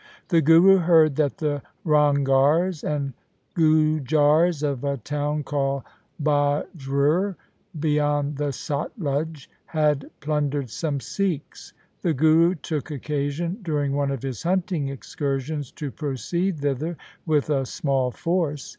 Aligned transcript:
The 0.29 0.41
Guru 0.41 0.77
heard 0.77 1.15
that 1.17 1.37
the 1.37 1.61
Ranghars 1.85 2.83
and 2.83 3.13
Gujars 3.53 4.63
of 4.63 4.83
a 4.83 4.97
town 4.97 5.43
called 5.43 5.83
Bajrur, 6.19 7.35
beyond 7.79 8.37
the 8.37 8.51
Satluj, 8.51 9.47
had 9.67 10.09
plun 10.19 10.49
dered 10.49 10.71
some 10.71 10.99
Sikhs. 10.99 11.73
The 12.01 12.15
Guru 12.15 12.55
took 12.55 12.89
occasion 12.89 13.59
during 13.61 13.93
one 13.93 14.09
of 14.09 14.23
his 14.23 14.41
hunting 14.41 14.87
excursions 14.89 15.71
to 15.73 15.91
proceed 15.91 16.61
thither 16.61 16.97
with 17.27 17.51
a 17.51 17.67
small 17.67 18.09
force. 18.09 18.67